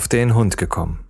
[0.00, 1.04] auf den Hund gekommen.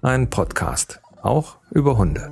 [0.00, 2.30] Ein Podcast, auch über Hunde.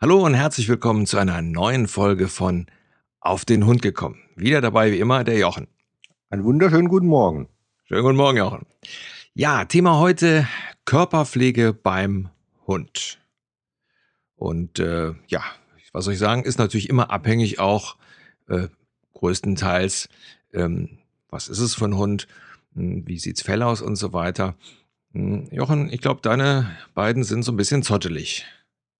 [0.00, 2.66] Hallo und herzlich willkommen zu einer neuen Folge von
[3.20, 4.18] Auf den Hund gekommen.
[4.34, 5.68] Wieder dabei wie immer der Jochen.
[6.30, 7.48] Einen wunderschönen guten Morgen.
[7.84, 8.66] Schönen guten Morgen, Jochen.
[9.36, 10.46] Ja, Thema heute
[10.84, 12.28] Körperpflege beim
[12.68, 13.18] Hund.
[14.36, 15.40] Und äh, ja,
[15.92, 17.96] was soll ich sagen, ist natürlich immer abhängig auch
[18.46, 18.68] äh,
[19.14, 20.08] größtenteils,
[20.52, 20.98] ähm,
[21.30, 22.28] was ist es für ein Hund,
[22.76, 24.54] hm, wie sieht's Fell aus und so weiter.
[25.14, 28.44] Hm, Jochen, ich glaube, deine beiden sind so ein bisschen zottelig.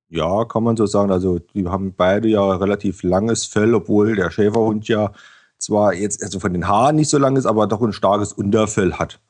[0.08, 1.12] Ja, kann man so sagen.
[1.12, 5.12] Also die haben beide ja relativ langes Fell, obwohl der Schäferhund ja
[5.58, 8.94] zwar jetzt also von den Haaren nicht so lang ist, aber doch ein starkes Unterfell
[8.94, 9.20] hat.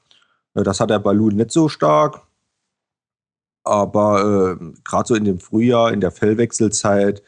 [0.54, 2.22] Das hat der Balu nicht so stark.
[3.64, 7.22] Aber äh, gerade so in dem Frühjahr, in der Fellwechselzeit,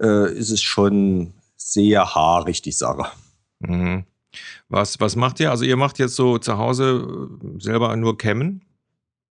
[0.00, 3.10] äh, ist es schon sehr haarig, die Sache.
[3.58, 4.04] Mhm.
[4.68, 5.50] Was, was macht ihr?
[5.50, 8.64] Also ihr macht jetzt so zu Hause äh, selber nur Kämmen?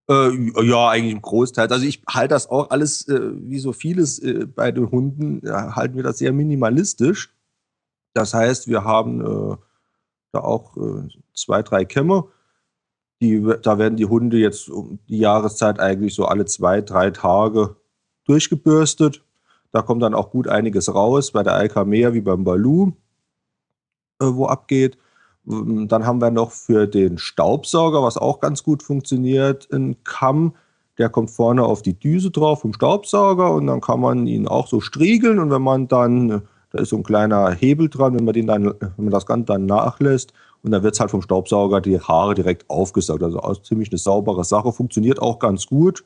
[0.10, 1.72] Äh, ja, eigentlich im Großteil.
[1.72, 5.96] Also ich halte das auch alles, äh, wie so vieles äh, bei den Hunden, halten
[5.96, 7.34] wir das sehr minimalistisch.
[8.14, 9.56] Das heißt, wir haben äh,
[10.32, 12.26] da auch äh, zwei, drei Kämme.
[13.22, 17.76] Die, da werden die Hunde jetzt um die Jahreszeit eigentlich so alle zwei, drei Tage
[18.26, 19.22] durchgebürstet.
[19.72, 22.94] Da kommt dann auch gut einiges raus, bei der Alka mehr wie beim Balu,
[24.22, 24.98] äh, wo abgeht.
[25.48, 30.56] Ähm, dann haben wir noch für den Staubsauger, was auch ganz gut funktioniert, einen Kamm.
[30.98, 34.68] Der kommt vorne auf die Düse drauf vom Staubsauger und dann kann man ihn auch
[34.68, 35.40] so striegeln.
[35.40, 38.66] Und wenn man dann, da ist so ein kleiner Hebel dran, wenn man, den dann,
[38.66, 42.36] wenn man das Ganze dann nachlässt und dann wird es halt vom Staubsauger die Haare
[42.36, 43.24] direkt aufgesaugt.
[43.24, 46.04] Also auch ziemlich eine saubere Sache, funktioniert auch ganz gut.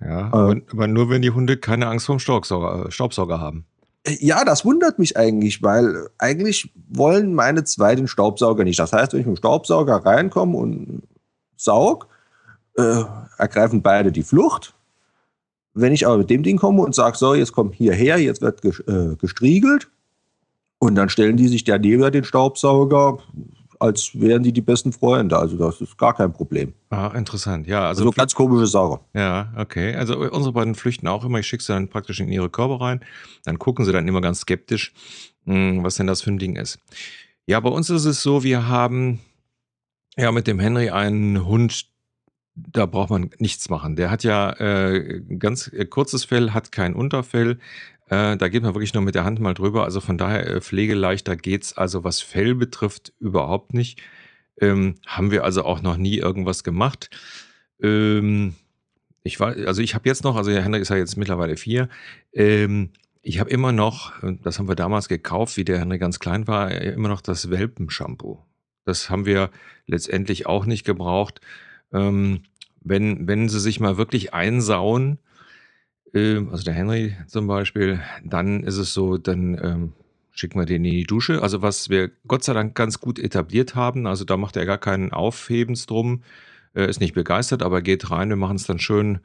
[0.00, 3.66] Ja, aber, äh, aber nur wenn die Hunde keine Angst vor dem Staubsauger haben.
[4.06, 8.78] Ja, das wundert mich eigentlich, weil eigentlich wollen meine zwei den Staubsauger nicht.
[8.78, 11.02] Das heißt, wenn ich mit dem Staubsauger reinkomme und
[11.56, 12.06] saug,
[12.76, 13.02] äh,
[13.36, 14.74] ergreifen beide die Flucht.
[15.74, 18.64] Wenn ich aber mit dem Ding komme und sage, so, jetzt komm hierher, jetzt wird
[18.64, 19.90] äh, gestriegelt,
[20.78, 23.18] und dann stellen die sich der neben den Staubsauger,
[23.80, 25.38] als wären die die besten Freunde.
[25.38, 26.74] Also das ist gar kein Problem.
[26.90, 27.66] Ah, interessant.
[27.66, 29.00] Ja, also, also ganz komische Sache.
[29.14, 29.94] Ja, okay.
[29.94, 31.38] Also unsere beiden flüchten auch immer.
[31.38, 33.00] Ich schicke sie dann praktisch in ihre Körper rein.
[33.44, 34.92] Dann gucken sie dann immer ganz skeptisch,
[35.44, 36.78] hm, was denn das für ein Ding ist.
[37.46, 39.20] Ja, bei uns ist es so, wir haben
[40.16, 41.86] ja mit dem Henry einen Hund,
[42.54, 43.96] da braucht man nichts machen.
[43.96, 47.58] Der hat ja äh, ganz äh, kurzes Fell, hat kein Unterfell,
[48.08, 49.84] äh, da geht man wirklich nur mit der Hand mal drüber.
[49.84, 51.76] Also von daher äh, pflegeleichter geht's.
[51.76, 54.00] Also was Fell betrifft, überhaupt nicht.
[54.60, 57.10] Ähm, haben wir also auch noch nie irgendwas gemacht.
[57.82, 58.54] Ähm,
[59.22, 61.88] ich war, also ich habe jetzt noch, also der Henrik ist ja jetzt mittlerweile vier.
[62.32, 66.46] Ähm, ich habe immer noch, das haben wir damals gekauft, wie der Henrik ganz klein
[66.46, 68.42] war, immer noch das Welpenshampoo.
[68.84, 69.50] Das haben wir
[69.86, 71.42] letztendlich auch nicht gebraucht.
[71.92, 72.42] Ähm,
[72.80, 75.18] wenn, wenn sie sich mal wirklich einsauen,
[76.14, 79.92] ähm, also der Henry zum Beispiel, dann ist es so, dann ähm,
[80.32, 81.42] schicken wir den in die Dusche.
[81.42, 84.78] Also was wir Gott sei Dank ganz gut etabliert haben, also da macht er gar
[84.78, 86.22] keinen Aufhebens drum,
[86.74, 89.20] äh, ist nicht begeistert, aber geht rein, wir machen es dann schön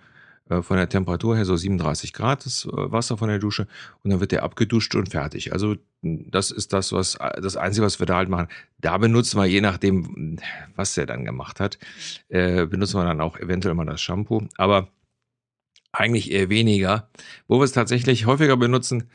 [0.50, 3.68] äh, von der Temperatur her so 37 Grad das äh, Wasser von der Dusche
[4.04, 5.54] und dann wird der abgeduscht und fertig.
[5.54, 8.48] Also das ist das, was das Einzige, was wir da halt machen.
[8.80, 10.38] Da benutzen wir, je nachdem,
[10.76, 11.78] was der dann gemacht hat,
[12.28, 14.48] äh, benutzen wir dann auch eventuell mal das Shampoo.
[14.58, 14.90] Aber
[15.94, 17.10] eigentlich eher weniger.
[17.48, 19.10] Wo wir es tatsächlich häufiger benutzen,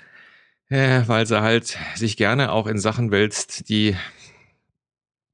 [0.70, 3.96] äh, weil sie halt sich gerne auch in Sachen wälzt, die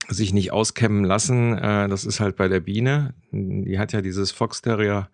[0.09, 1.57] sich nicht auskämmen lassen.
[1.57, 3.15] Äh, das ist halt bei der Biene.
[3.31, 5.09] Die hat ja dieses Fox Terrier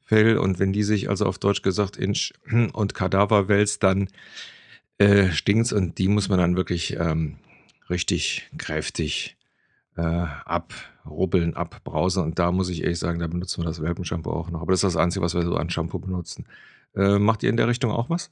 [0.00, 2.32] Fell und wenn die sich also auf Deutsch gesagt Inch
[2.72, 4.08] und Kadaver wälzt, dann
[4.98, 7.38] äh, stinkt's und die muss man dann wirklich ähm,
[7.88, 9.36] richtig kräftig
[10.00, 12.22] äh, abrubbeln, abbrausen.
[12.22, 14.62] Und da muss ich ehrlich sagen, da benutzen wir das Welpenshampoo auch noch.
[14.62, 16.46] Aber das ist das Einzige, was wir so an Shampoo benutzen.
[16.94, 18.30] Äh, macht ihr in der Richtung auch was?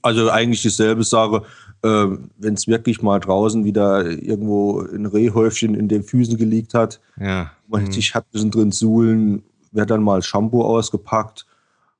[0.00, 1.42] Also eigentlich dieselbe Sache.
[1.82, 2.06] Äh,
[2.38, 7.52] Wenn es wirklich mal draußen wieder irgendwo ein Rehhäufchen in den Füßen gelegt hat, ja.
[7.68, 7.92] man mhm.
[7.92, 9.42] sich hat ein bisschen drin suhlen,
[9.72, 11.46] wird dann mal Shampoo ausgepackt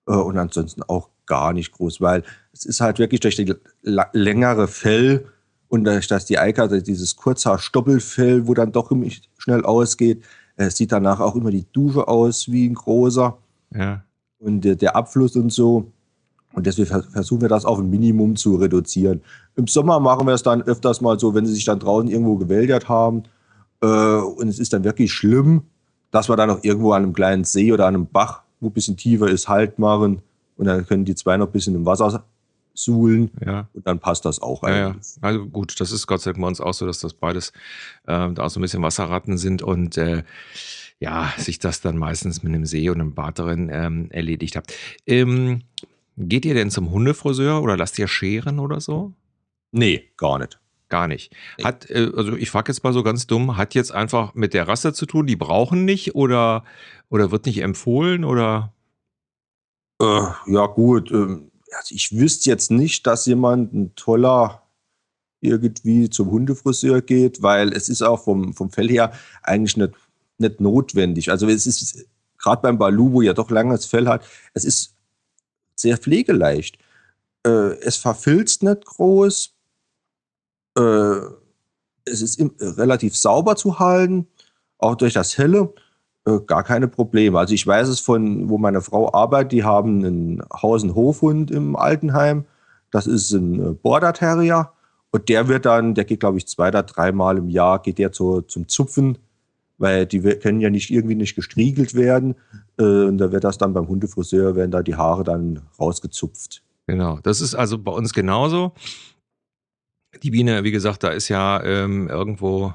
[0.06, 3.56] äh, und ansonsten auch gar nicht groß, weil es ist halt wirklich durch das
[4.12, 5.26] längere Fell
[5.70, 8.90] und dadurch, dass die Eika, also dieses Kurzhaar-Stoppelfell, wo dann doch
[9.38, 10.22] schnell ausgeht,
[10.56, 13.38] äh, sieht danach auch immer die Dusche aus wie ein großer.
[13.74, 14.02] Ja.
[14.40, 15.86] Und der, der Abfluss und so.
[16.54, 19.22] Und deswegen versuchen wir das auf ein Minimum zu reduzieren.
[19.54, 22.34] Im Sommer machen wir es dann öfters mal so, wenn sie sich dann draußen irgendwo
[22.34, 23.22] gewäldert haben
[23.80, 25.62] äh, und es ist dann wirklich schlimm,
[26.10, 28.72] dass wir dann noch irgendwo an einem kleinen See oder an einem Bach, wo ein
[28.72, 30.22] bisschen tiefer ist, Halt machen.
[30.56, 32.24] Und dann können die zwei noch ein bisschen im Wasser
[32.74, 33.30] suhlen.
[33.44, 33.68] Ja.
[33.72, 34.96] Und dann passt das auch Ja.
[35.20, 37.50] Also gut, das ist Gott sei Dank bei uns auch so, dass das beides
[38.06, 40.22] äh, da auch so ein bisschen Wasserratten sind und äh,
[40.98, 44.72] ja, sich das dann meistens mit einem See und einem Bad darin ähm, erledigt hat.
[45.06, 45.62] Ähm,
[46.16, 49.12] geht ihr denn zum Hundefriseur oder lasst ihr scheren oder so?
[49.72, 50.58] Nee, gar nicht.
[50.90, 51.32] Gar nicht.
[51.62, 54.68] Hat, äh, also ich frage jetzt mal so ganz dumm, hat jetzt einfach mit der
[54.68, 56.64] Rasse zu tun, die brauchen nicht oder,
[57.08, 58.74] oder wird nicht empfohlen oder?
[60.02, 61.10] Äh, ja, gut.
[61.12, 64.62] Ähm, also ich wüsste jetzt nicht, dass jemand ein toller
[65.40, 69.12] irgendwie zum Hundefriseur geht, weil es ist auch vom, vom Fell her
[69.42, 69.94] eigentlich nicht,
[70.38, 71.30] nicht notwendig.
[71.30, 72.06] Also es ist
[72.38, 74.24] gerade beim Balu, wo ja doch langes Fell hat,
[74.54, 74.94] es ist
[75.74, 76.78] sehr pflegeleicht.
[77.46, 79.54] Äh, es verfilzt nicht groß.
[80.76, 81.20] Äh,
[82.04, 84.26] es ist im, relativ sauber zu halten,
[84.78, 85.72] auch durch das Helle.
[86.26, 87.38] Äh, gar keine Probleme.
[87.38, 91.50] Also ich weiß es von, wo meine Frau arbeitet, die haben einen Haus- und Hofhund
[91.50, 92.44] im Altenheim.
[92.90, 94.72] Das ist ein äh, Border Terrier.
[95.12, 98.12] Und der wird dann, der geht, glaube ich, zwei oder dreimal im Jahr, geht der
[98.12, 99.18] zu, zum Zupfen,
[99.78, 102.36] weil die können ja nicht irgendwie nicht gestriegelt werden.
[102.78, 106.62] Äh, und da wird das dann beim Hundefriseur, werden da die Haare dann rausgezupft.
[106.86, 108.72] Genau, das ist also bei uns genauso.
[110.22, 112.74] Die Biene, wie gesagt, da ist ja ähm, irgendwo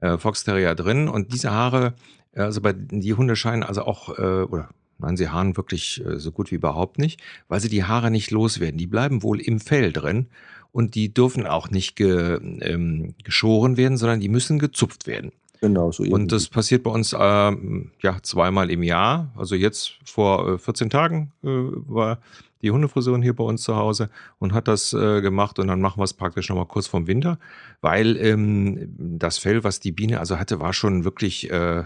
[0.00, 1.94] äh, Fox Terrier drin und diese Haare,
[2.34, 6.32] also bei die Hunde scheinen also auch, äh, oder nein, sie haaren wirklich äh, so
[6.32, 8.78] gut wie überhaupt nicht, weil sie die Haare nicht loswerden.
[8.78, 10.26] Die bleiben wohl im Fell drin
[10.72, 15.32] und die dürfen auch nicht ge, ähm, geschoren werden, sondern die müssen gezupft werden.
[15.60, 19.30] Genau, so Und das passiert bei uns ähm, ja zweimal im Jahr.
[19.36, 22.18] Also jetzt vor äh, 14 Tagen äh, war
[22.62, 25.98] die Hundefriseurin hier bei uns zu Hause und hat das äh, gemacht und dann machen
[25.98, 27.38] wir es praktisch nochmal kurz vorm Winter,
[27.80, 31.84] weil ähm, das Fell, was die Biene also hatte, war schon wirklich äh,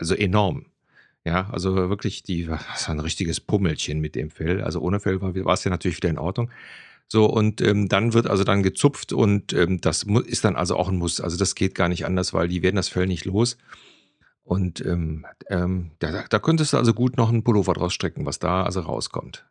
[0.00, 0.66] also enorm.
[1.24, 4.62] Ja, also wirklich die, das war ein richtiges Pummelchen mit dem Fell.
[4.62, 6.50] Also ohne Fell war, war es ja natürlich wieder in Ordnung.
[7.08, 10.88] So, und ähm, dann wird also dann gezupft und ähm, das ist dann also auch
[10.88, 11.20] ein Muss.
[11.20, 13.58] Also das geht gar nicht anders, weil die werden das Fell nicht los.
[14.44, 18.38] Und ähm, ähm, da, da könntest du also gut noch einen Pullover draus stricken, was
[18.38, 19.44] da also rauskommt.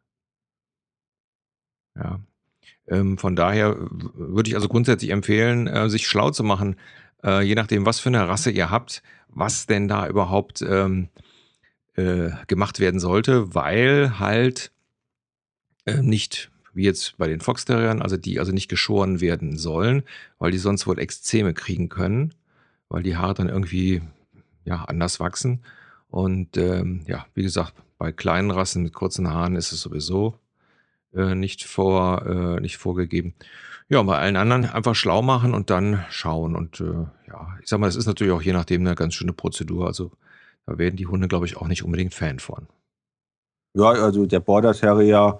[1.96, 2.20] Ja.
[2.88, 6.76] Ähm, von daher würde ich also grundsätzlich empfehlen, äh, sich schlau zu machen,
[7.24, 11.10] äh, je nachdem, was für eine Rasse ihr habt, was denn da überhaupt ähm,
[11.96, 14.72] äh, gemacht werden sollte, weil halt
[15.86, 20.04] äh, nicht wie jetzt bei den Fox Terriern, also die also nicht geschoren werden sollen,
[20.38, 22.34] weil die sonst wohl Ekzeme kriegen können,
[22.90, 24.02] weil die Haare dann irgendwie
[24.66, 25.64] ja anders wachsen.
[26.10, 30.40] Und ähm, ja, wie gesagt, bei kleinen Rassen mit kurzen Haaren ist es sowieso
[31.14, 33.34] äh, nicht vor äh, nicht vorgegeben.
[33.90, 36.56] Ja, und bei allen anderen einfach schlau machen und dann schauen.
[36.56, 39.34] Und äh, ja, ich sag mal, das ist natürlich auch je nachdem eine ganz schöne
[39.34, 39.88] Prozedur.
[39.88, 40.12] Also
[40.68, 42.68] da werden die Hunde, glaube ich, auch nicht unbedingt Fan von.
[43.74, 45.40] Ja, also der Border Terrier,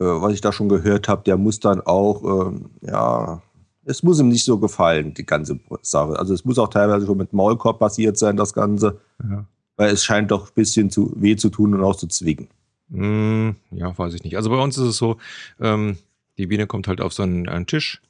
[0.00, 3.42] äh, was ich da schon gehört habe, der muss dann auch, ähm, ja,
[3.84, 6.18] es muss ihm nicht so gefallen, die ganze Sache.
[6.18, 9.44] Also es muss auch teilweise schon mit Maulkorb passiert sein, das Ganze, Ja.
[9.76, 12.48] weil es scheint doch ein bisschen zu weh zu tun und auch zu zwicken.
[12.90, 14.36] Hm, ja, weiß ich nicht.
[14.36, 15.16] Also bei uns ist es so,
[15.60, 15.98] ähm,
[16.38, 18.00] die Biene kommt halt auf so einen, einen Tisch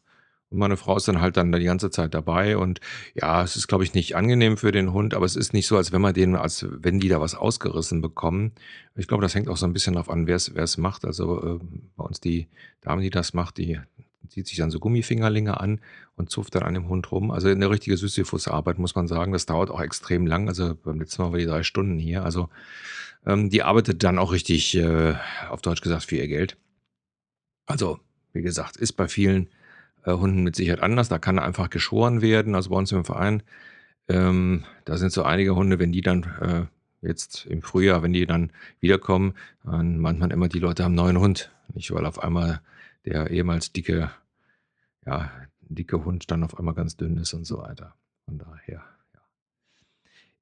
[0.54, 2.80] und meine Frau ist dann halt dann die ganze Zeit dabei und
[3.14, 5.76] ja, es ist, glaube ich, nicht angenehm für den Hund, aber es ist nicht so,
[5.76, 8.52] als wenn man den, als wenn die da was ausgerissen bekommen.
[8.94, 11.04] Ich glaube, das hängt auch so ein bisschen darauf an, wer es macht.
[11.04, 12.46] Also ähm, bei uns die
[12.82, 13.80] Dame, die das macht, die
[14.28, 15.80] zieht sich dann so Gummifingerlinge an
[16.14, 17.32] und zupft dann an dem Hund rum.
[17.32, 19.32] Also eine richtige Sisyphus-Arbeit, muss man sagen.
[19.32, 20.48] Das dauert auch extrem lang.
[20.48, 22.24] Also beim letzten Mal war die drei Stunden hier.
[22.24, 22.48] Also
[23.26, 25.14] ähm, die arbeitet dann auch richtig, äh,
[25.50, 26.56] auf Deutsch gesagt, für ihr Geld.
[27.66, 27.98] Also,
[28.34, 29.48] wie gesagt, ist bei vielen
[30.04, 31.08] äh, Hunden mit Sicherheit anders.
[31.08, 32.54] Da kann einfach geschoren werden.
[32.54, 33.42] Also bei uns im Verein,
[34.08, 38.26] ähm, da sind so einige Hunde, wenn die dann äh, jetzt im Frühjahr, wenn die
[38.26, 41.50] dann wiederkommen, dann meint man immer, die Leute haben einen neuen Hund.
[41.72, 42.60] Nicht, weil auf einmal
[43.06, 44.10] der ehemals dicke,
[45.06, 47.94] ja, dicke Hund dann auf einmal ganz dünn ist und so weiter.
[48.26, 48.82] Von daher.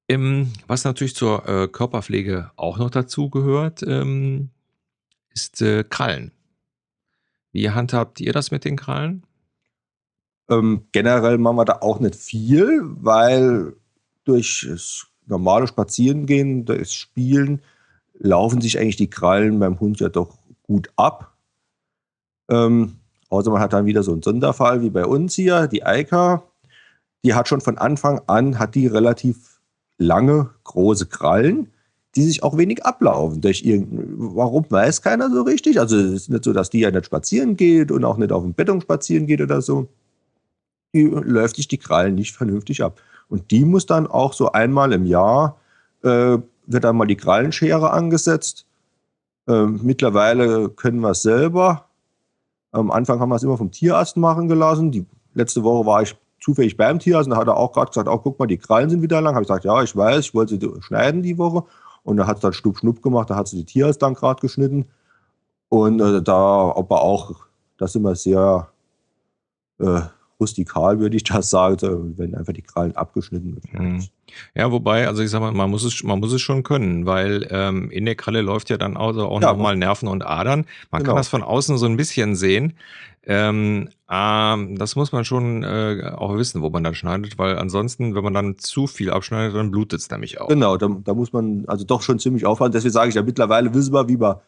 [0.09, 4.49] Ähm, was natürlich zur äh, Körperpflege auch noch dazu gehört, ähm,
[5.33, 6.31] ist äh, Krallen.
[7.53, 9.23] Wie handhabt ihr das mit den Krallen?
[10.49, 13.75] Ähm, generell machen wir da auch nicht viel, weil
[14.25, 17.61] durch das normale Spazierengehen, das Spielen,
[18.19, 21.37] laufen sich eigentlich die Krallen beim Hund ja doch gut ab.
[22.49, 22.97] Ähm,
[23.29, 26.43] außer man hat dann wieder so einen Sonderfall wie bei uns hier, die Eika.
[27.23, 29.61] Die hat schon von Anfang an, hat die relativ
[29.97, 31.71] lange, große Krallen,
[32.15, 33.41] die sich auch wenig ablaufen.
[33.41, 35.79] Durch irgendein, warum weiß keiner so richtig.
[35.79, 38.43] Also es ist nicht so, dass die ja nicht spazieren geht und auch nicht auf
[38.43, 39.87] dem Bettung spazieren geht oder so.
[40.93, 42.99] Die läuft sich die Krallen nicht vernünftig ab.
[43.29, 45.57] Und die muss dann auch so einmal im Jahr
[46.03, 48.65] äh, wird dann mal die Krallenschere angesetzt.
[49.47, 51.85] Ähm, mittlerweile können wir es selber.
[52.71, 54.91] Am Anfang haben wir es immer vom Tierarzt machen gelassen.
[54.91, 58.07] Die letzte Woche war ich zufällig beim Tierarzt und da hat er auch gerade gesagt,
[58.07, 59.35] oh, guck mal, die Krallen sind wieder lang.
[59.35, 61.63] Habe ich gesagt, ja, ich weiß, ich wollte sie schneiden die Woche.
[62.03, 64.41] Und er hat es dann schnupp, schnupp gemacht, da hat sie die Tierarzt dann gerade
[64.41, 64.89] geschnitten.
[65.69, 67.45] Und äh, da aber auch,
[67.77, 68.69] da sind wir sehr
[69.79, 70.01] äh,
[70.43, 73.93] rustikal, würde ich das sagen, wenn einfach die Krallen abgeschnitten werden.
[73.93, 74.03] Mhm.
[74.55, 77.47] Ja, wobei, also ich sag mal, man muss es, man muss es schon können, weil
[77.49, 80.65] ähm, in der Kralle läuft ja dann auch, auch ja, nochmal Nerven und Adern.
[80.91, 81.13] Man genau.
[81.13, 82.73] kann das von außen so ein bisschen sehen.
[83.25, 88.15] Ähm, ähm, das muss man schon äh, auch wissen, wo man dann schneidet, weil ansonsten,
[88.15, 90.49] wenn man dann zu viel abschneidet, dann blutet es nämlich auch.
[90.49, 92.73] Genau, da, da, muss man also doch schon ziemlich aufpassen.
[92.73, 94.41] Deswegen sage ich ja, mittlerweile wissen wir, wie wir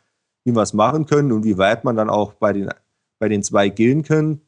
[0.46, 2.70] wie wir es machen können und wie weit man dann auch bei den,
[3.20, 4.42] bei den zwei gehen können.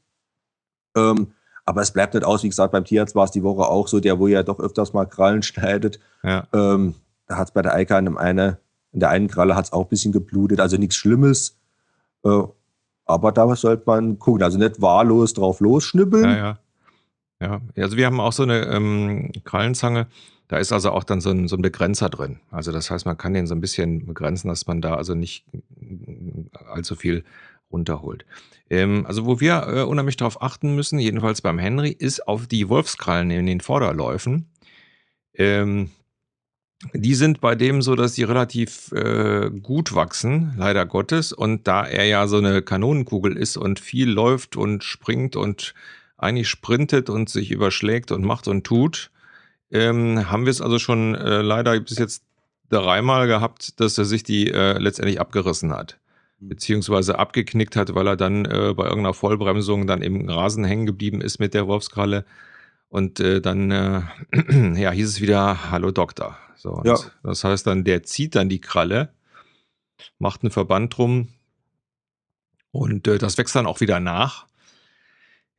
[0.95, 1.33] Ähm,
[1.67, 3.99] aber es bleibt nicht aus, wie gesagt, beim Tierarzt war es die Woche auch so,
[3.99, 5.99] der wo ja doch öfters mal Krallen schneidet.
[6.23, 6.47] Ja.
[6.53, 6.95] Ähm,
[7.27, 8.57] da hat es bei der Eika in, eine,
[8.93, 11.57] in der einen Kralle hat es auch ein bisschen geblutet, also nichts Schlimmes.
[12.23, 12.43] Äh,
[13.05, 16.23] aber da sollte man gucken, also nicht wahllos drauf losschnippeln.
[16.23, 16.57] Ja, ja.
[17.39, 20.07] Ja, also wir haben auch so eine ähm, Krallenzange.
[20.47, 22.39] Da ist also auch dann so ein, so ein Begrenzer drin.
[22.49, 25.45] Also das heißt, man kann den so ein bisschen begrenzen, dass man da also nicht
[26.67, 27.25] allzu viel
[27.71, 28.25] runterholt.
[28.69, 32.69] Ähm, also wo wir äh, unheimlich darauf achten müssen, jedenfalls beim Henry, ist auf die
[32.69, 34.49] Wolfskrallen in den Vorderläufen.
[35.33, 35.91] Ähm,
[36.93, 41.33] die sind bei dem so, dass die relativ äh, gut wachsen, leider Gottes.
[41.33, 45.73] Und da er ja so eine Kanonenkugel ist und viel läuft und springt und
[46.17, 49.11] eigentlich sprintet und sich überschlägt und macht und tut,
[49.71, 52.23] ähm, haben wir es also schon äh, leider bis jetzt
[52.69, 55.99] dreimal gehabt, dass er sich die äh, letztendlich abgerissen hat.
[56.39, 61.21] Beziehungsweise abgeknickt hat, weil er dann äh, bei irgendeiner Vollbremsung dann im Rasen hängen geblieben
[61.21, 62.25] ist mit der Wolfskralle.
[62.89, 64.01] Und äh, dann äh,
[64.79, 66.37] ja, hieß es wieder, hallo Doktor.
[66.55, 66.97] So, ja.
[67.23, 69.13] Das heißt dann, der zieht dann die Kralle,
[70.19, 71.29] macht einen Verband drum
[72.71, 74.47] und äh, das wächst dann auch wieder nach.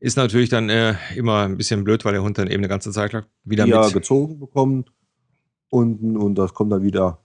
[0.01, 2.93] Ist natürlich dann äh, immer ein bisschen blöd, weil der Hund dann eben eine ganze
[2.93, 4.93] Zeit lang wieder ja, mit gezogen bekommt
[5.71, 7.21] unten und das kommt dann wieder.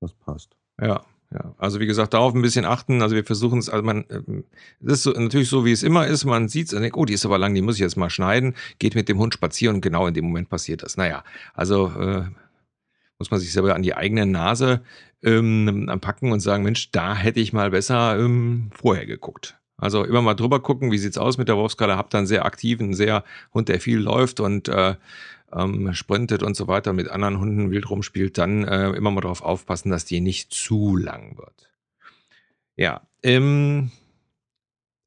[0.00, 0.56] Das passt.
[0.80, 1.04] Ja,
[1.36, 3.02] ja, also wie gesagt, darauf ein bisschen achten.
[3.02, 4.44] Also wir versuchen es, also man, ähm,
[4.80, 6.24] das ist so, natürlich so, wie es immer ist.
[6.24, 8.10] Man sieht es und denkt, oh, die ist aber lang, die muss ich jetzt mal
[8.10, 8.54] schneiden.
[8.78, 10.96] Geht mit dem Hund spazieren und genau in dem Moment passiert das.
[10.96, 12.24] Naja, also äh,
[13.18, 14.80] muss man sich selber an die eigene Nase
[15.22, 19.58] ähm, packen und sagen, Mensch, da hätte ich mal besser ähm, vorher geguckt.
[19.78, 21.98] Also immer mal drüber gucken, wie sieht's aus mit der Wolfskralle.
[21.98, 24.94] Habt dann sehr aktiven, sehr Hund, der viel läuft und äh,
[25.56, 29.42] ähm, sprintet und so weiter, mit anderen Hunden wild rumspielt, dann äh, immer mal darauf
[29.42, 31.70] aufpassen, dass die nicht zu lang wird.
[32.76, 33.90] Ja, ähm,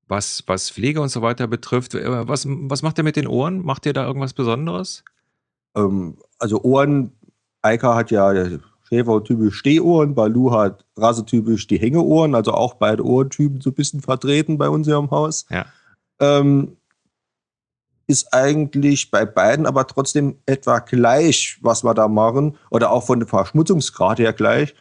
[0.07, 3.63] was, was Pflege und so weiter betrifft, äh, was, was macht ihr mit den Ohren?
[3.63, 5.03] Macht ihr da irgendwas Besonderes?
[5.75, 7.11] Ähm, also Ohren,
[7.61, 8.33] Eika hat ja
[8.89, 14.01] Schäfer typisch Stehohren, Balu hat rassetypisch die Hängeohren, also auch beide Ohrentypen so ein bisschen
[14.01, 15.45] vertreten bei uns hier im Haus.
[15.51, 15.67] Ja.
[16.19, 16.75] Ähm,
[18.09, 23.19] ist eigentlich bei beiden aber trotzdem etwa gleich, was wir da machen, oder auch von
[23.19, 24.73] der Verschmutzungsgrad her gleich.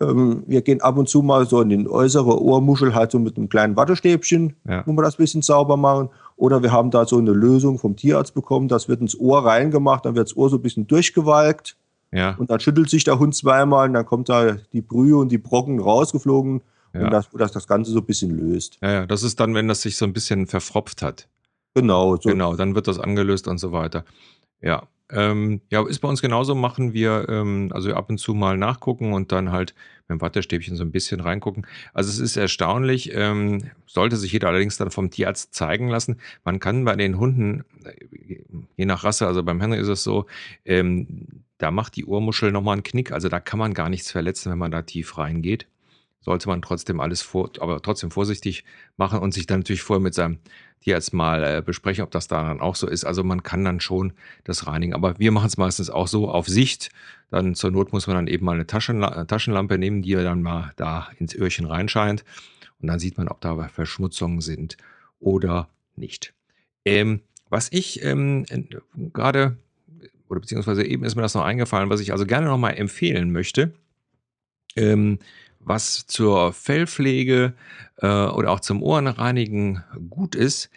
[0.00, 3.36] Ähm, wir gehen ab und zu mal so in den äußeren Ohrmuschel halt so mit
[3.36, 4.82] einem kleinen Wattestäbchen, ja.
[4.84, 6.08] wo wir das ein bisschen sauber machen.
[6.36, 10.04] Oder wir haben da so eine Lösung vom Tierarzt bekommen, das wird ins Ohr reingemacht,
[10.04, 11.76] dann wird das Ohr so ein bisschen durchgewalkt.
[12.10, 12.34] Ja.
[12.36, 15.38] Und dann schüttelt sich der Hund zweimal und dann kommt da die Brühe und die
[15.38, 16.62] Brocken rausgeflogen.
[16.94, 17.04] Ja.
[17.04, 18.78] Und das, das das Ganze so ein bisschen löst.
[18.82, 21.28] Ja, ja, das ist dann, wenn das sich so ein bisschen verfropft hat.
[21.74, 22.16] Genau.
[22.16, 22.28] So.
[22.28, 24.04] Genau, dann wird das angelöst und so weiter.
[24.60, 24.88] Ja.
[25.10, 29.12] Ähm, ja, ist bei uns genauso, machen wir ähm, also ab und zu mal nachgucken
[29.12, 29.74] und dann halt
[30.08, 31.66] mit dem Wattestäbchen so ein bisschen reingucken.
[31.92, 36.18] Also es ist erstaunlich, ähm, sollte sich jeder allerdings dann vom Tierarzt zeigen lassen.
[36.44, 38.42] Man kann bei den Hunden, äh,
[38.76, 40.24] je nach Rasse, also beim Henry ist es so,
[40.64, 43.12] ähm, da macht die Ohrmuschel nochmal einen Knick.
[43.12, 45.66] Also da kann man gar nichts verletzen, wenn man da tief reingeht
[46.22, 48.64] sollte man trotzdem alles vor, aber trotzdem vorsichtig
[48.96, 50.38] machen und sich dann natürlich vorher mit seinem
[50.80, 53.04] Tierarzt mal äh, besprechen, ob das da dann auch so ist.
[53.04, 54.12] Also man kann dann schon
[54.44, 54.94] das reinigen.
[54.94, 56.90] Aber wir machen es meistens auch so auf Sicht.
[57.30, 60.72] Dann zur Not muss man dann eben mal eine Taschenla Taschenlampe nehmen, die dann mal
[60.76, 62.24] da ins Öhrchen reinscheint.
[62.80, 64.76] Und dann sieht man, ob da Verschmutzungen sind
[65.20, 66.34] oder nicht.
[66.84, 68.44] Ähm, was ich ähm,
[69.12, 69.56] gerade,
[70.28, 73.72] oder beziehungsweise eben ist mir das noch eingefallen, was ich also gerne nochmal empfehlen möchte,
[74.74, 75.18] ähm,
[75.64, 77.54] was zur Fellpflege
[77.96, 80.70] äh, oder auch zum Ohrenreinigen gut ist,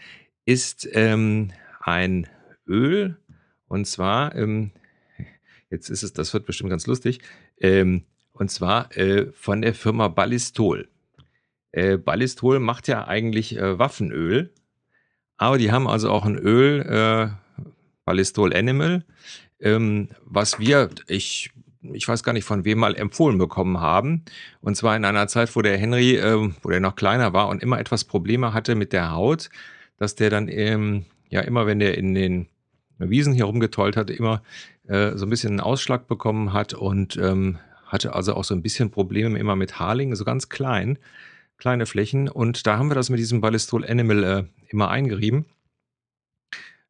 [0.45, 2.27] ist ähm, ein
[2.67, 3.17] Öl.
[3.67, 4.71] Und zwar, ähm,
[5.69, 7.19] jetzt ist es, das wird bestimmt ganz lustig,
[7.59, 10.87] ähm, und zwar äh, von der Firma Ballistol.
[11.71, 14.53] Äh, Ballistol macht ja eigentlich äh, Waffenöl,
[15.37, 17.29] aber die haben also auch ein Öl, äh,
[18.05, 19.03] Ballistol Animal,
[19.59, 21.51] ähm, was wir, ich
[21.93, 24.23] ich weiß gar nicht von wem mal empfohlen bekommen haben.
[24.61, 27.61] Und zwar in einer Zeit, wo der Henry, äh, wo der noch kleiner war und
[27.61, 29.49] immer etwas Probleme hatte mit der Haut,
[29.97, 32.47] dass der dann ähm, ja immer, wenn der in den
[32.97, 34.41] Wiesen hier rumgetollt hat, immer
[34.87, 38.61] äh, so ein bisschen einen Ausschlag bekommen hat und ähm, hatte also auch so ein
[38.61, 40.97] bisschen Probleme immer mit Haarlingen, so ganz klein,
[41.57, 42.29] kleine Flächen.
[42.29, 45.45] Und da haben wir das mit diesem Ballistol Animal äh, immer eingerieben.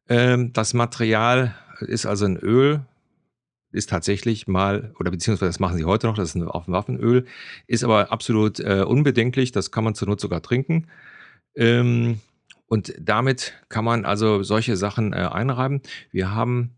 [0.07, 2.81] Ähm, das Material ist also ein Öl,
[3.75, 7.25] ist tatsächlich mal, oder beziehungsweise das machen sie heute noch, das ist ein Waffenöl,
[7.67, 10.87] ist aber absolut äh, unbedenklich, das kann man zur Not sogar trinken.
[11.55, 12.19] Ähm,
[12.67, 15.81] und damit kann man also solche Sachen äh, einreiben.
[16.11, 16.71] Wir haben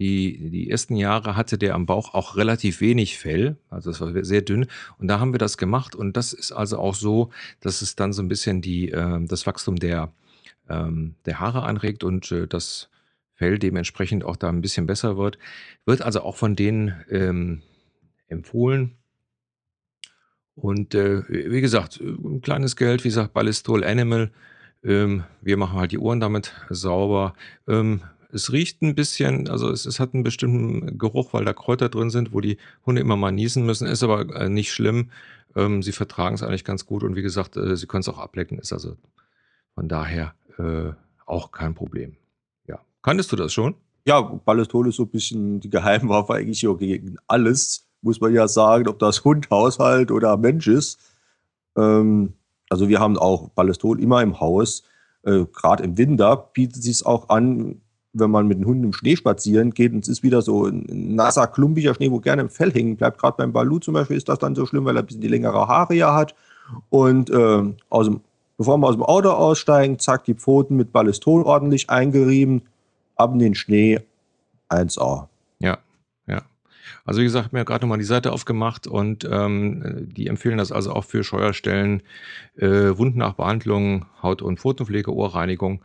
[0.00, 4.24] die, die ersten Jahre hatte der am Bauch auch relativ wenig Fell, also es war
[4.24, 4.66] sehr dünn.
[4.98, 5.94] Und da haben wir das gemacht.
[5.94, 9.46] Und das ist also auch so, dass es dann so ein bisschen die, äh, das
[9.46, 10.12] Wachstum der,
[10.68, 12.90] ähm, der Haare anregt und äh, das
[13.34, 15.38] Fell dementsprechend auch da ein bisschen besser wird.
[15.84, 17.62] Wird also auch von denen ähm,
[18.28, 18.96] empfohlen.
[20.54, 24.30] Und äh, wie gesagt, ein kleines Geld, wie gesagt, Ballistol Animal.
[24.84, 27.34] Ähm, wir machen halt die Ohren damit sauber.
[27.66, 31.88] Ähm, es riecht ein bisschen, also es, es, hat einen bestimmten Geruch, weil da Kräuter
[31.88, 33.86] drin sind, wo die Hunde immer mal niesen müssen.
[33.86, 35.10] Ist aber äh, nicht schlimm.
[35.56, 38.18] Ähm, sie vertragen es eigentlich ganz gut und wie gesagt, äh, sie können es auch
[38.18, 38.58] ablecken.
[38.58, 38.96] Ist also
[39.74, 40.92] von daher äh,
[41.26, 42.16] auch kein Problem.
[43.04, 43.74] Kanntest du das schon?
[44.06, 48.88] Ja, Ballistol ist so ein bisschen die Geheimwaffe eigentlich gegen alles, muss man ja sagen,
[48.88, 50.98] ob das Hund, Haushalt oder Mensch ist.
[51.76, 52.32] Ähm,
[52.70, 54.84] also wir haben auch Ballistol immer im Haus.
[55.22, 57.82] Äh, Gerade im Winter bietet es sich auch an,
[58.14, 60.86] wenn man mit dem Hund im Schnee spazieren geht und es ist wieder so ein
[61.14, 63.18] nasser, klumpiger Schnee, wo gerne im Fell hängen bleibt.
[63.20, 65.28] Gerade beim Balu zum Beispiel ist das dann so schlimm, weil er ein bisschen die
[65.28, 66.34] längere Haare ja hat.
[66.88, 68.22] Und äh, aus dem,
[68.56, 72.62] bevor wir aus dem Auto aussteigen, zack, die Pfoten mit Ballistol ordentlich eingerieben,
[73.16, 74.00] ab in den Schnee,
[74.68, 75.28] 1A.
[75.58, 75.78] Ja,
[76.26, 76.42] ja.
[77.04, 80.92] Also wie gesagt, mir gerade nochmal die Seite aufgemacht und ähm, die empfehlen das also
[80.92, 82.02] auch für Scheuerstellen,
[82.56, 85.82] äh, Wundnachbehandlung, Haut- und Pfotenpflege, Ohrreinigung,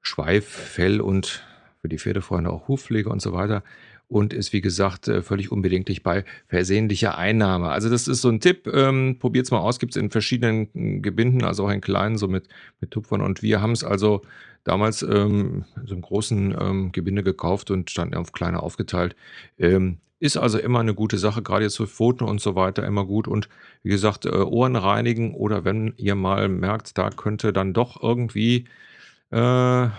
[0.00, 1.44] Schweif, Fell und
[1.80, 3.62] für die Pferdefreunde auch Hufpflege und so weiter.
[4.08, 7.68] Und ist, wie gesagt, äh, völlig unbedenklich bei versehentlicher Einnahme.
[7.68, 8.66] Also, das ist so ein Tipp.
[8.66, 9.78] Ähm, Probiert es mal aus.
[9.78, 12.48] Gibt es in verschiedenen Gebinden, also auch in kleinen, so mit,
[12.80, 13.20] mit Tupfern.
[13.20, 14.22] Und wir haben es also
[14.64, 19.16] damals ähm, so einem großen ähm, Gebinde gekauft und dann auf kleine aufgeteilt.
[19.58, 23.04] Ähm, ist also immer eine gute Sache, gerade jetzt für Pfoten und so weiter, immer
[23.04, 23.28] gut.
[23.28, 23.48] Und
[23.82, 28.66] wie gesagt, äh, Ohren reinigen oder wenn ihr mal merkt, da könnte dann doch irgendwie
[29.30, 29.36] äh,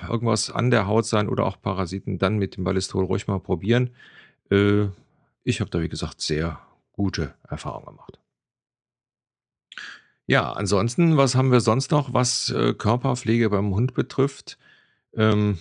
[0.10, 3.92] irgendwas an der Haut sein oder auch Parasiten, dann mit dem Ballistol ruhig mal probieren.
[4.52, 4.88] Äh,
[5.44, 6.60] ich habe da, wie gesagt, sehr
[6.92, 8.20] gute Erfahrungen gemacht.
[10.30, 14.60] Ja, ansonsten, was haben wir sonst noch, was äh, Körperpflege beim Hund betrifft?
[15.16, 15.58] Ähm,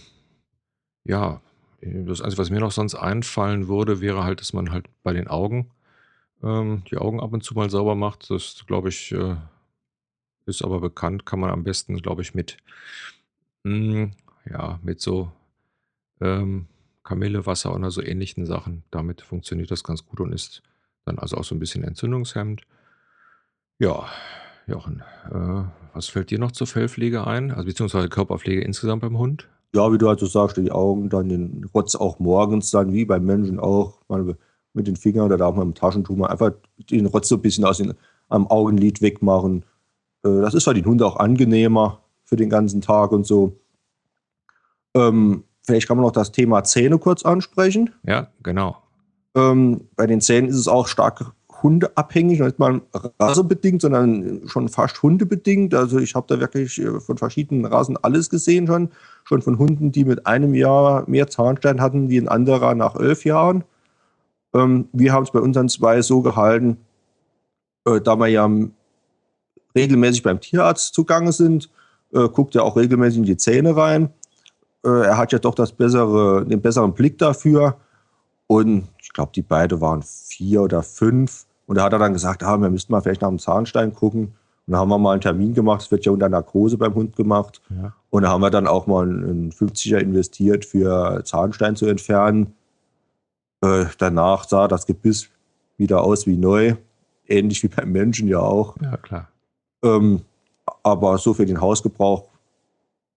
[1.04, 1.40] ja,
[1.80, 5.26] das Einzige, was mir noch sonst einfallen würde, wäre halt, dass man halt bei den
[5.26, 5.70] Augen
[6.42, 8.28] ähm, die Augen ab und zu mal sauber macht.
[8.28, 9.36] Das, glaube ich, äh,
[10.44, 12.58] ist aber bekannt, kann man am besten, glaube ich, mit
[13.64, 14.12] hm,
[14.50, 15.32] ja, mit so,
[16.20, 16.66] ähm,
[17.04, 18.84] Kamillewasser oder so ähnlichen Sachen.
[18.90, 20.62] Damit funktioniert das ganz gut und ist
[21.06, 22.66] dann also auch so ein bisschen entzündungshemmend.
[23.78, 24.08] Ja,
[24.68, 27.50] Jochen, äh, was fällt dir noch zur Fellpflege ein?
[27.50, 29.48] Also beziehungsweise Körperpflege insgesamt beim Hund?
[29.74, 33.04] Ja, wie du halt so sagst, die Augen, dann den Rotz auch morgens dann, wie
[33.04, 34.36] beim Menschen auch, mal
[34.74, 36.52] mit den Fingern oder da auch mal im Taschentuch mal einfach
[36.90, 37.94] den Rotz so ein bisschen aus den,
[38.28, 39.64] am Augenlid wegmachen.
[40.24, 43.58] Äh, das ist für den Hund auch angenehmer für den ganzen Tag und so.
[44.94, 47.90] Ähm, vielleicht kann man noch das Thema Zähne kurz ansprechen.
[48.06, 48.76] Ja, genau.
[49.34, 52.80] Ähm, bei den Zähnen ist es auch stark hundeabhängig, nicht mal
[53.18, 55.74] rassebedingt, sondern schon fast hundebedingt.
[55.74, 58.90] Also ich habe da wirklich äh, von verschiedenen Rassen alles gesehen schon.
[59.24, 63.24] Schon von Hunden, die mit einem Jahr mehr Zahnstein hatten wie ein anderer nach elf
[63.24, 63.64] Jahren.
[64.54, 66.78] Ähm, wir haben es bei unseren zwei so gehalten,
[67.84, 68.48] äh, da wir ja
[69.74, 71.70] regelmäßig beim Tierarzt zugange sind,
[72.12, 74.10] äh, guckt er auch regelmäßig in die Zähne rein.
[74.84, 77.76] Äh, er hat ja doch das bessere, den besseren Blick dafür.
[78.46, 81.46] Und ich glaube, die beiden waren vier oder fünf.
[81.68, 84.34] Und da hat er dann gesagt, ah, wir müssten mal vielleicht nach dem Zahnstein gucken.
[84.66, 85.82] Und da haben wir mal einen Termin gemacht.
[85.82, 87.60] Es wird ja unter Narkose beim Hund gemacht.
[87.68, 87.92] Ja.
[88.08, 92.54] Und da haben wir dann auch mal einen 50er investiert, für Zahnstein zu entfernen.
[93.60, 95.28] Äh, danach sah das Gebiss
[95.76, 96.74] wieder aus wie neu.
[97.26, 98.74] Ähnlich wie beim Menschen ja auch.
[98.80, 99.28] Ja, klar.
[99.84, 100.22] Ähm,
[100.82, 102.28] aber so für den Hausgebrauch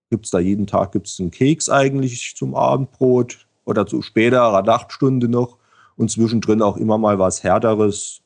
[0.10, 5.30] gibt es da jeden Tag gibt's einen Keks eigentlich zum Abendbrot oder zu späterer Nachtstunde
[5.30, 5.58] noch
[5.96, 8.22] und zwischendrin auch immer mal was Härteres,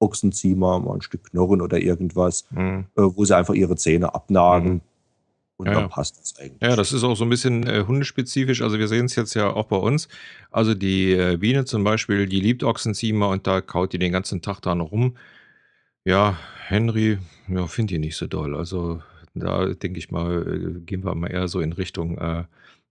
[0.00, 2.86] Ochsenziemer, mal ein Stück Knochen oder irgendwas, mhm.
[2.96, 4.72] äh, wo sie einfach ihre Zähne abnagen.
[4.72, 4.80] Mhm.
[5.56, 6.62] Und Ja, dann passt das eigentlich.
[6.62, 8.62] Ja, das ist auch so ein bisschen äh, hundespezifisch.
[8.62, 10.08] Also wir sehen es jetzt ja auch bei uns.
[10.50, 14.40] Also die äh, Biene zum Beispiel, die liebt Ochsenziemer und da kaut die den ganzen
[14.40, 15.18] Tag da noch rum.
[16.04, 18.56] Ja, Henry, ja, finde ich nicht so doll.
[18.56, 19.02] Also
[19.34, 22.44] da denke ich mal, äh, gehen wir mal eher so in Richtung äh,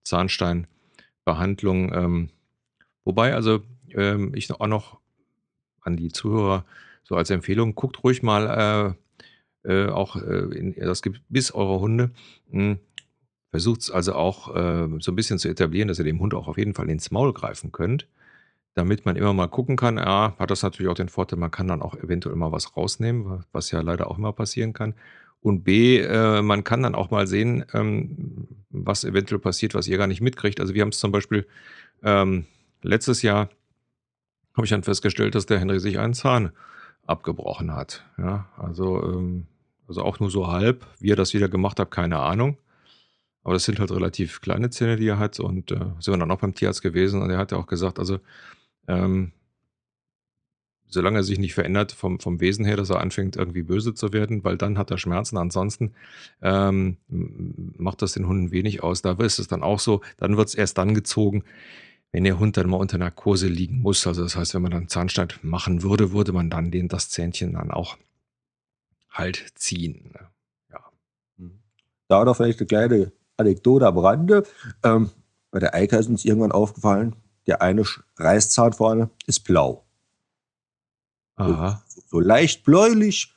[0.03, 1.91] Zahnsteinbehandlung.
[1.91, 2.29] Ähm,
[3.03, 3.61] wobei, also
[3.95, 4.99] ähm, ich auch noch
[5.81, 6.65] an die Zuhörer
[7.09, 8.95] so als Empfehlung, guckt ruhig mal
[9.65, 12.11] äh, äh, auch äh, in das Gebiss eurer Hunde.
[12.51, 12.77] Hm,
[13.51, 16.47] Versucht es also auch äh, so ein bisschen zu etablieren, dass ihr dem Hund auch
[16.47, 18.07] auf jeden Fall ins Maul greifen könnt,
[18.75, 19.97] damit man immer mal gucken kann.
[19.97, 23.25] A, hat das natürlich auch den Vorteil, man kann dann auch eventuell mal was rausnehmen,
[23.25, 24.93] wa- was ja leider auch immer passieren kann.
[25.41, 29.97] Und B, äh, man kann dann auch mal sehen, ähm, was eventuell passiert, was ihr
[29.97, 30.59] gar nicht mitkriegt.
[30.59, 31.47] Also wir haben es zum Beispiel
[32.03, 32.45] ähm,
[32.83, 33.49] letztes Jahr,
[34.55, 36.51] habe ich dann festgestellt, dass der Henry sich einen Zahn
[37.09, 38.05] abgebrochen hat.
[38.17, 39.47] Ja, also, ähm,
[39.87, 40.85] also auch nur so halb.
[40.99, 42.57] Wie er das wieder gemacht hat, keine Ahnung.
[43.43, 45.39] Aber das sind halt relativ kleine Zähne, die er hat.
[45.39, 47.99] Und äh, sind wir dann auch beim Tierarzt gewesen und er hat ja auch gesagt,
[47.99, 48.19] also
[48.87, 49.31] ähm,
[50.89, 54.11] solange er sich nicht verändert vom, vom Wesen her, dass er anfängt irgendwie böse zu
[54.11, 55.37] werden, weil dann hat er Schmerzen.
[55.37, 55.93] Ansonsten
[56.41, 59.01] ähm, macht das den Hunden wenig aus.
[59.01, 61.43] Da ist es dann auch so, dann wird es erst dann gezogen,
[62.11, 64.05] wenn der Hund dann mal unter Narkose liegen muss.
[64.07, 67.53] Also das heißt, wenn man dann Zahnstein machen würde, würde man dann den, das Zähnchen
[67.53, 67.97] dann auch
[69.09, 70.11] halt ziehen.
[70.13, 70.27] ne?
[70.71, 70.91] Ja.
[72.07, 74.43] Da noch vielleicht eine kleine Anekdote am Rande.
[74.83, 75.11] Ähm,
[75.51, 77.15] bei der Eika ist uns irgendwann aufgefallen,
[77.47, 77.83] der eine
[78.17, 79.85] Reißzahn vorne ist blau.
[81.35, 81.83] Aha.
[81.87, 83.33] So, so leicht bläulich.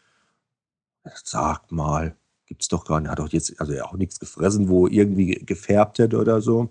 [1.25, 3.11] Sagt mal, gibt's doch gar nicht.
[3.11, 6.71] Hat doch jetzt also ja auch nichts gefressen, wo irgendwie ge- gefärbt hätte oder so.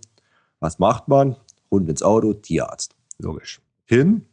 [0.60, 1.36] Was macht man?
[1.72, 2.96] Hund ins Auto, Tierarzt.
[3.18, 3.62] Logisch.
[3.86, 4.26] Hin.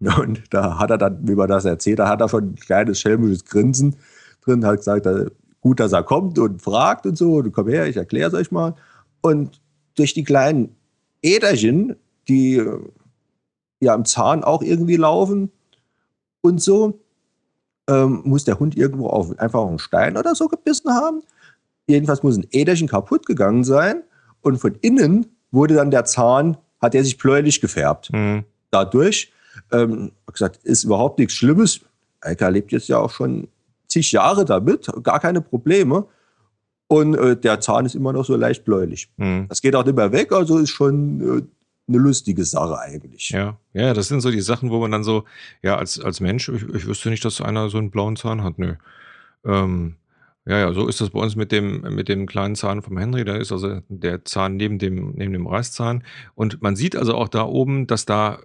[0.18, 3.00] Und da hat er dann, wie man das erzählt, da hat er schon ein kleines
[3.00, 3.96] schelmisches Grinsen
[4.40, 5.26] drin, hat gesagt, äh,
[5.60, 8.50] gut, dass er kommt und fragt und so, und komm her, ich erkläre es euch
[8.50, 8.74] mal.
[9.20, 9.60] Und
[9.94, 10.74] durch die kleinen
[11.22, 11.96] Äderchen,
[12.28, 12.80] die äh,
[13.80, 15.52] ja am Zahn auch irgendwie laufen
[16.40, 17.00] und so,
[17.88, 21.22] ähm, muss der Hund irgendwo auf einfach auf einen Stein oder so gebissen haben.
[21.86, 24.02] Jedenfalls muss ein Äderchen kaputt gegangen sein
[24.40, 28.44] und von innen wurde dann der Zahn, hat er sich bläulich gefärbt Hm.
[28.70, 29.32] dadurch.
[29.70, 31.80] Ähm, gesagt, ist überhaupt nichts Schlimmes.
[32.20, 33.48] Eika lebt jetzt ja auch schon
[33.86, 36.06] zig Jahre damit, gar keine Probleme.
[36.88, 39.08] Und äh, der Zahn ist immer noch so leicht bläulich.
[39.18, 39.46] Hm.
[39.48, 41.42] Das geht auch nicht mehr weg, also ist schon äh,
[41.88, 43.30] eine lustige Sache eigentlich.
[43.30, 45.24] Ja, ja, das sind so die Sachen, wo man dann so,
[45.62, 48.58] ja, als, als Mensch, ich, ich wüsste nicht, dass einer so einen blauen Zahn hat,
[48.58, 48.74] nö.
[49.44, 49.96] Ähm,
[50.44, 53.24] ja, ja, so ist das bei uns mit dem, mit dem kleinen Zahn vom Henry.
[53.24, 56.04] Da ist also der Zahn neben dem, neben dem Reißzahn.
[56.34, 58.40] Und man sieht also auch da oben, dass da,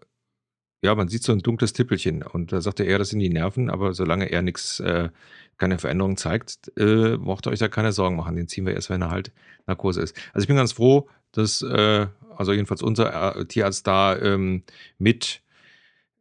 [0.84, 2.22] ja, man sieht so ein dunkles Tippelchen.
[2.22, 5.10] Und da sagte er, das sind die Nerven, aber solange er nichts, äh,
[5.58, 8.36] keine Veränderung zeigt, äh, braucht ihr euch da keine Sorgen machen.
[8.36, 9.32] Den ziehen wir erst, wenn er halt
[9.66, 10.16] Narkose ist.
[10.34, 14.64] Also ich bin ganz froh, dass, äh, also jedenfalls unser äh, Tierarzt da ähm,
[15.00, 15.42] mit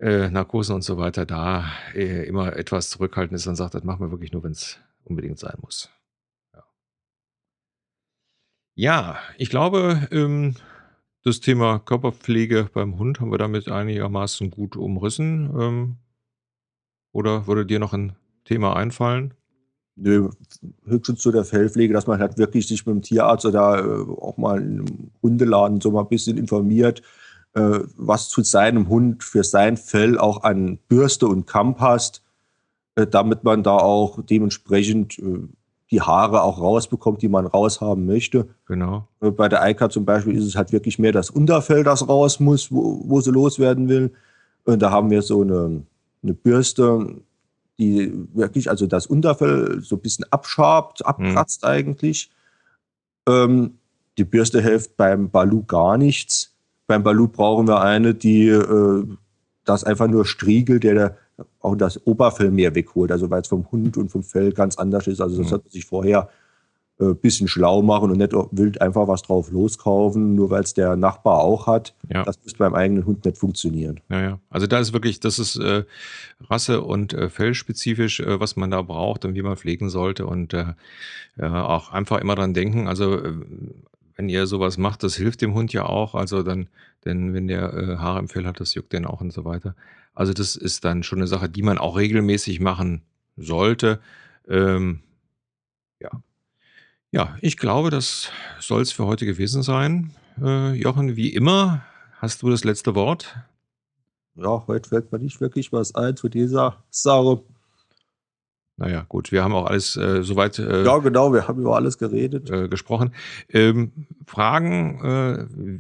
[0.01, 4.01] äh, Narkosen und so weiter da äh, immer etwas zurückhaltend ist und sagt, das machen
[4.01, 5.90] wir wirklich nur, wenn es unbedingt sein muss.
[6.55, 6.64] Ja,
[8.75, 10.55] ja ich glaube, ähm,
[11.23, 15.51] das Thema Körperpflege beim Hund haben wir damit einigermaßen gut umrissen.
[15.59, 15.97] Ähm,
[17.12, 18.14] oder würde dir noch ein
[18.45, 19.35] Thema einfallen?
[19.97, 20.29] Nö,
[20.85, 24.37] höchstens zu der Fellpflege, dass man halt wirklich sich mit dem Tierarzt oder äh, auch
[24.37, 27.01] mal einem Hundeladen so mal ein bisschen informiert,
[27.55, 32.23] äh, was zu seinem Hund für sein Fell auch an Bürste und Kamm passt,
[33.04, 35.40] damit man da auch dementsprechend äh,
[35.90, 38.48] die Haare auch rausbekommt, die man raushaben möchte.
[38.66, 39.06] Genau.
[39.20, 42.40] Äh, Bei der Eika zum Beispiel ist es halt wirklich mehr das Unterfell, das raus
[42.40, 44.12] muss, wo, wo sie loswerden will.
[44.64, 45.82] Und da haben wir so eine,
[46.22, 47.16] eine Bürste,
[47.78, 52.30] die wirklich also das Unterfell so ein bisschen abschabt, abkratzt eigentlich.
[53.28, 53.78] Ähm,
[54.18, 56.54] die Bürste hilft beim Balu gar nichts.
[56.87, 59.04] Beim Balu brauchen wir eine, die äh,
[59.64, 61.16] das einfach nur striegelt, der
[61.61, 63.12] auch das Oberfell mehr wegholt.
[63.12, 65.20] Also weil es vom Hund und vom Fell ganz anders ist.
[65.20, 65.51] Also das Mhm.
[65.51, 66.29] sollte man sich vorher
[66.99, 70.96] ein bisschen schlau machen und nicht wild einfach was drauf loskaufen, nur weil es der
[70.96, 71.94] Nachbar auch hat.
[72.11, 72.22] Ja.
[72.25, 74.01] Das müsste beim eigenen Hund nicht funktionieren.
[74.09, 74.38] Ja, ja.
[74.49, 75.85] Also da ist wirklich, das ist äh,
[76.49, 80.25] Rasse- und äh, Fellspezifisch, äh, was man da braucht und wie man pflegen sollte.
[80.25, 80.72] Und äh,
[81.37, 83.35] äh, auch einfach immer dran denken, also äh,
[84.16, 86.14] wenn ihr sowas macht, das hilft dem Hund ja auch.
[86.14, 86.68] Also dann,
[87.05, 89.76] denn wenn der äh, Haare im Fell hat, das juckt den auch und so weiter.
[90.14, 93.02] Also das ist dann schon eine Sache, die man auch regelmäßig machen
[93.37, 94.00] sollte.
[94.48, 95.00] Ähm,
[96.00, 96.11] ja.
[97.12, 100.12] Ja, ich glaube, das soll es für heute gewesen sein.
[100.42, 101.85] Äh, Jochen, wie immer,
[102.18, 103.37] hast du das letzte Wort?
[104.35, 107.42] Ja, heute fällt mir nicht wirklich was ein zu dieser Sache.
[108.77, 111.97] Naja, gut, wir haben auch alles äh, soweit äh, Ja, genau, wir haben über alles
[111.99, 112.51] geredet.
[112.51, 113.12] äh, gesprochen.
[113.49, 113.93] Ähm,
[114.27, 115.01] Fragen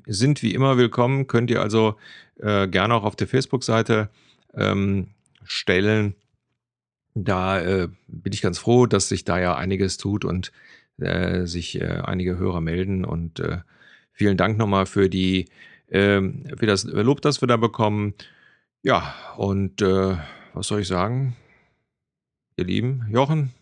[0.06, 1.96] äh, sind wie immer willkommen, könnt ihr also
[2.38, 4.08] äh, gerne auch auf der Facebook-Seite
[4.54, 5.08] ähm,
[5.44, 6.14] stellen.
[7.14, 10.52] Da äh, bin ich ganz froh, dass sich da ja einiges tut und
[10.98, 13.04] äh, sich äh, einige Hörer melden.
[13.04, 13.58] Und äh,
[14.12, 15.48] vielen Dank nochmal für die
[15.90, 18.14] ähm, für das Lob, das wir da bekommen.
[18.82, 20.16] Ja, und äh,
[20.54, 21.36] was soll ich sagen?
[22.56, 23.52] Ihr Lieben, Jochen,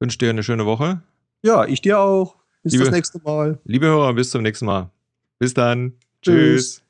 [0.00, 1.02] wünsche dir eine schöne Woche.
[1.42, 2.36] Ja, ich dir auch.
[2.64, 3.60] Bis Liebe- das nächste Mal.
[3.64, 4.90] Liebe Hörer, bis zum nächsten Mal.
[5.38, 5.92] Bis dann.
[6.22, 6.78] Tschüss.
[6.78, 6.82] Tschüss.